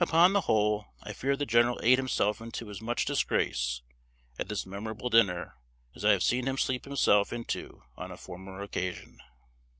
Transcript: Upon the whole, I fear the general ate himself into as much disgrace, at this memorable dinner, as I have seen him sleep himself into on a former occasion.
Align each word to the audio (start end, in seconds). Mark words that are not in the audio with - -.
Upon 0.00 0.32
the 0.32 0.40
whole, 0.40 0.86
I 1.00 1.12
fear 1.12 1.36
the 1.36 1.46
general 1.46 1.78
ate 1.80 1.96
himself 1.96 2.40
into 2.40 2.70
as 2.70 2.80
much 2.80 3.04
disgrace, 3.04 3.82
at 4.36 4.48
this 4.48 4.66
memorable 4.66 5.10
dinner, 5.10 5.54
as 5.94 6.04
I 6.04 6.10
have 6.10 6.24
seen 6.24 6.48
him 6.48 6.58
sleep 6.58 6.86
himself 6.86 7.32
into 7.32 7.84
on 7.96 8.10
a 8.10 8.16
former 8.16 8.62
occasion. 8.62 9.20